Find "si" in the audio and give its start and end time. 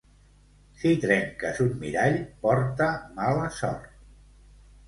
0.83-0.93